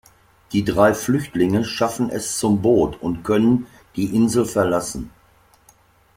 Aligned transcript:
Die 0.51 0.65
drei 0.65 0.95
Flüchtlinge 0.95 1.63
schaffen 1.63 2.09
es 2.09 2.39
zum 2.39 2.63
Boot 2.63 2.99
und 3.03 3.21
können 3.23 3.67
die 3.95 4.15
Insel 4.15 4.45
verlassen. 4.45 5.11